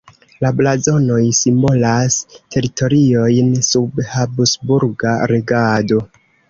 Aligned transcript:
La 0.43 0.49
blazonoj 0.61 1.19
simbolas 1.41 2.17
teritoriojn 2.57 3.55
sub 3.71 4.05
habsburga 4.17 5.19
regado. 5.37 6.07